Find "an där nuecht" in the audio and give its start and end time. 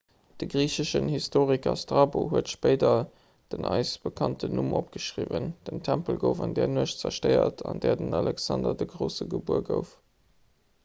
6.47-7.03